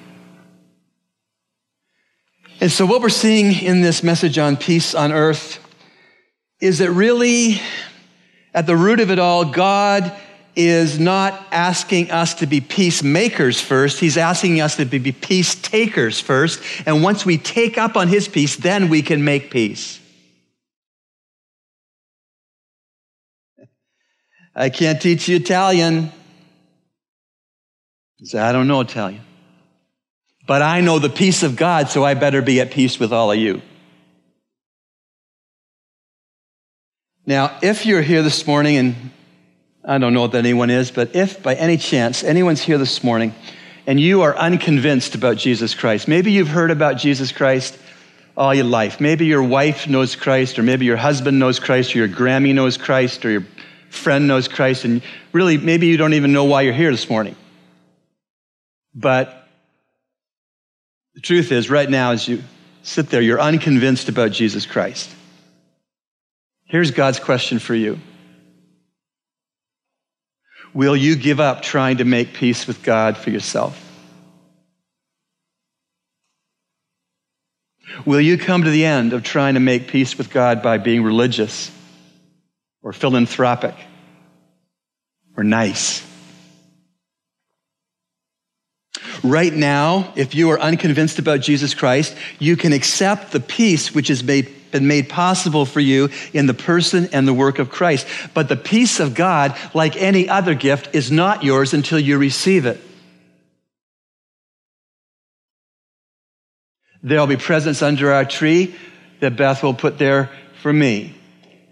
[2.61, 5.59] And so, what we're seeing in this message on peace on earth
[6.61, 7.61] is that really
[8.55, 10.13] at the root of it all, God
[10.55, 13.99] is not asking us to be peacemakers first.
[14.01, 16.63] He's asking us to be peace takers first.
[16.85, 19.99] And once we take up on His peace, then we can make peace.
[24.55, 26.13] I can't teach you Italian.
[28.35, 29.23] I don't know Italian.
[30.47, 33.33] But I know the peace of God, so I better be at peace with all
[33.33, 33.63] of you.
[37.25, 38.97] Now, if you're here this morning, and
[39.85, 43.33] I don't know that anyone is, but if by any chance anyone's here this morning
[43.87, 47.79] and you are unconvinced about Jesus Christ, maybe you've heard about Jesus Christ
[48.37, 49.01] all your life.
[49.01, 52.77] Maybe your wife knows Christ, or maybe your husband knows Christ, or your Grammy knows
[52.77, 53.47] Christ, or your
[53.91, 55.03] friend knows Christ, and
[55.33, 57.37] really, maybe you don't even know why you're here this morning.
[58.95, 59.47] But
[61.15, 62.43] the truth is, right now, as you
[62.83, 65.11] sit there, you're unconvinced about Jesus Christ.
[66.73, 68.01] Here's God's question for you
[70.73, 73.79] Will you give up trying to make peace with God for yourself?
[78.07, 81.03] Will you come to the end of trying to make peace with God by being
[81.05, 81.71] religious
[82.83, 83.75] or philanthropic
[85.37, 86.03] or nice?
[89.23, 94.09] Right now, if you are unconvinced about Jesus Christ, you can accept the peace which
[94.09, 98.07] is made, been made possible for you in the person and the work of Christ.
[98.35, 102.67] But the peace of God, like any other gift, is not yours until you receive
[102.67, 102.81] it.
[107.05, 108.75] There'll be presents under our tree
[109.21, 110.31] that Beth will put there
[110.63, 111.15] for me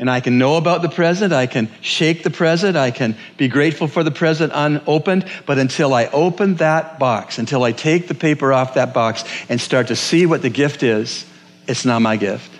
[0.00, 3.48] and I can know about the present, I can shake the present, I can be
[3.48, 8.14] grateful for the present unopened, but until I open that box, until I take the
[8.14, 11.26] paper off that box and start to see what the gift is,
[11.68, 12.50] it's not my gift.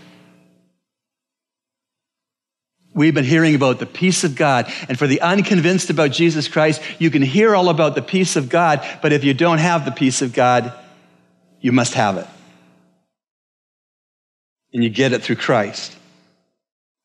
[3.01, 4.71] We've been hearing about the peace of God.
[4.87, 8.51] And for the unconvinced about Jesus Christ, you can hear all about the peace of
[8.51, 10.71] God, but if you don't have the peace of God,
[11.63, 12.27] you must have it.
[14.75, 15.97] And you get it through Christ.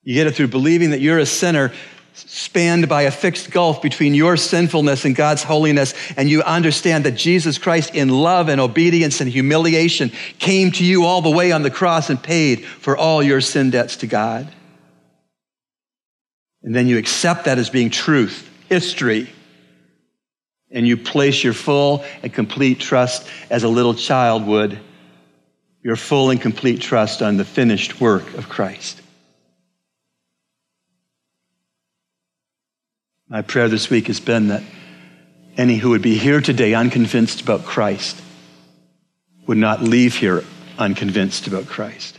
[0.03, 1.71] You get it through believing that you're a sinner
[2.11, 7.11] spanned by a fixed gulf between your sinfulness and God's holiness, and you understand that
[7.11, 11.61] Jesus Christ, in love and obedience and humiliation, came to you all the way on
[11.61, 14.51] the cross and paid for all your sin debts to God.
[16.65, 19.29] And then you accept that as being truth, history,
[20.71, 24.79] and you place your full and complete trust as a little child would,
[25.83, 28.99] your full and complete trust on the finished work of Christ.
[33.29, 34.63] My prayer this week has been that
[35.57, 38.19] any who would be here today unconvinced about Christ
[39.45, 40.43] would not leave here
[40.79, 42.14] unconvinced about Christ.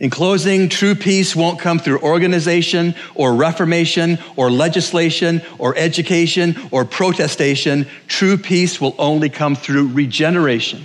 [0.00, 6.84] In closing, true peace won't come through organization or reformation or legislation or education or
[6.84, 7.86] protestation.
[8.06, 10.84] True peace will only come through regeneration.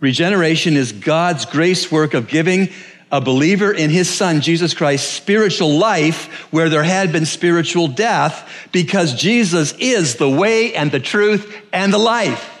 [0.00, 2.68] Regeneration is God's grace work of giving
[3.10, 8.68] a believer in his son, Jesus Christ, spiritual life where there had been spiritual death
[8.72, 12.57] because Jesus is the way and the truth and the life.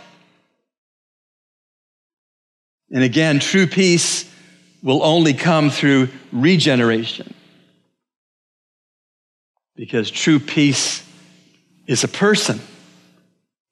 [2.90, 4.30] And again, true peace
[4.82, 7.34] will only come through regeneration.
[9.76, 11.04] Because true peace
[11.86, 12.60] is a person.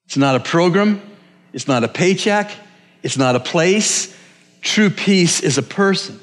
[0.05, 1.01] It's not a program.
[1.53, 2.51] It's not a paycheck.
[3.03, 4.15] It's not a place.
[4.61, 6.19] True peace is a person.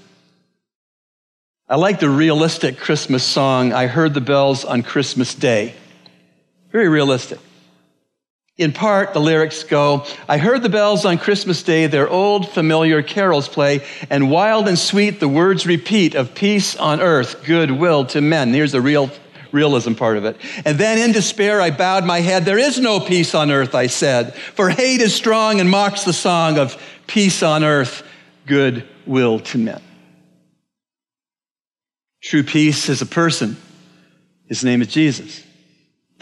[1.69, 5.75] I like the realistic Christmas song, I Heard the Bells on Christmas Day.
[6.71, 7.39] Very realistic.
[8.57, 13.03] In part, the lyrics go, I heard the bells on Christmas Day, their old familiar
[13.03, 18.21] carols play, and wild and sweet the words repeat of peace on earth, goodwill to
[18.21, 18.55] men.
[18.55, 19.11] Here's the real
[19.51, 20.37] realism part of it.
[20.65, 22.45] And then in despair, I bowed my head.
[22.45, 26.13] There is no peace on earth, I said, for hate is strong and mocks the
[26.13, 28.05] song of peace on earth,
[28.47, 29.83] goodwill to men.
[32.23, 33.57] True peace is a person.
[34.49, 35.44] His name is Jesus.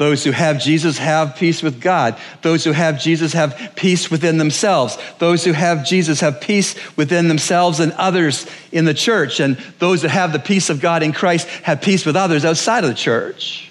[0.03, 2.19] Those who have Jesus have peace with God.
[2.41, 4.99] Those who have Jesus have peace within themselves.
[5.21, 9.39] Those who have Jesus have peace within themselves and others in the church.
[9.39, 12.83] And those that have the peace of God in Christ have peace with others outside
[12.83, 13.71] of the church.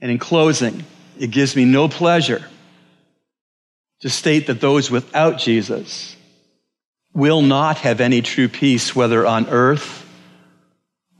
[0.00, 0.82] And in closing,
[1.18, 2.42] it gives me no pleasure
[4.00, 6.16] to state that those without Jesus
[7.12, 10.08] will not have any true peace, whether on earth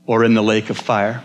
[0.07, 1.21] or in the lake of fire.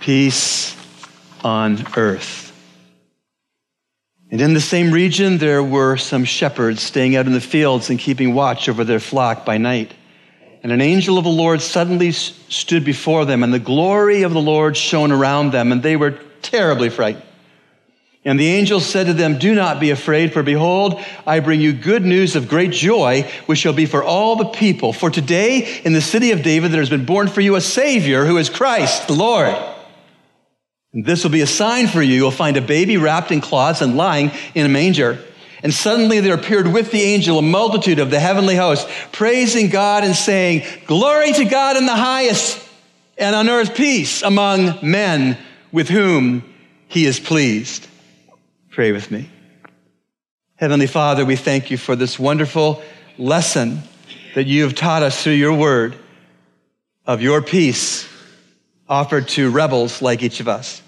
[0.00, 0.76] Peace
[1.44, 2.46] on earth.
[4.30, 7.98] And in the same region, there were some shepherds staying out in the fields and
[7.98, 9.92] keeping watch over their flock by night.
[10.62, 14.40] And an angel of the Lord suddenly stood before them, and the glory of the
[14.40, 17.24] Lord shone around them, and they were terribly frightened.
[18.22, 21.72] And the angel said to them, Do not be afraid, for behold, I bring you
[21.72, 24.92] good news of great joy, which shall be for all the people.
[24.92, 28.26] For today, in the city of David, there has been born for you a Savior
[28.26, 29.56] who is Christ the Lord.
[30.92, 32.14] This will be a sign for you.
[32.14, 35.18] You'll find a baby wrapped in cloths and lying in a manger.
[35.62, 40.04] And suddenly there appeared with the angel a multitude of the heavenly host, praising God
[40.04, 42.66] and saying, Glory to God in the highest,
[43.18, 45.38] and on earth peace among men
[45.70, 46.42] with whom
[46.88, 47.86] he is pleased.
[48.70, 49.30] Pray with me.
[50.56, 52.82] Heavenly Father, we thank you for this wonderful
[53.16, 53.82] lesson
[54.34, 55.94] that you have taught us through your word
[57.06, 58.09] of your peace
[58.90, 60.82] offered to rebels like each of us.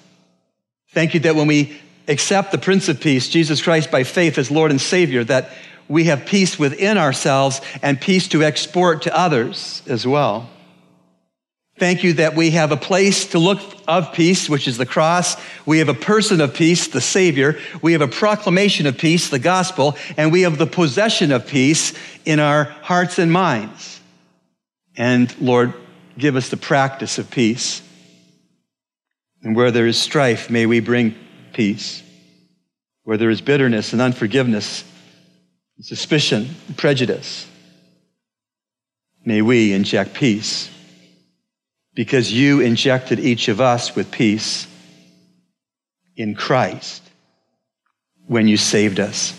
[0.90, 4.50] Thank you that when we accept the Prince of Peace, Jesus Christ, by faith as
[4.50, 5.50] Lord and Savior, that
[5.88, 10.50] we have peace within ourselves and peace to export to others as well.
[11.78, 15.36] Thank you that we have a place to look of peace, which is the cross.
[15.64, 17.58] We have a person of peace, the Savior.
[17.80, 19.96] We have a proclamation of peace, the gospel.
[20.16, 21.94] And we have the possession of peace
[22.24, 24.00] in our hearts and minds.
[24.96, 25.72] And Lord,
[26.18, 27.82] give us the practice of peace.
[29.42, 31.14] And where there is strife, may we bring
[31.52, 32.02] peace.
[33.04, 34.84] Where there is bitterness and unforgiveness,
[35.80, 37.46] suspicion, and prejudice,
[39.24, 40.70] may we inject peace.
[41.94, 44.66] Because you injected each of us with peace
[46.16, 47.02] in Christ
[48.26, 49.34] when you saved us.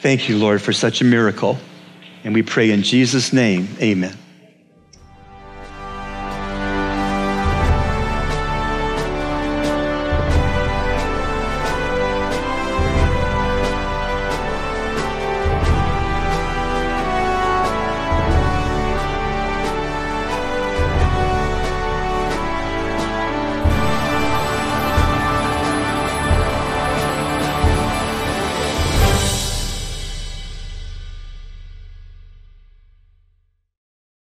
[0.00, 1.58] Thank you, Lord, for such a miracle.
[2.24, 4.16] And we pray in Jesus' name, amen.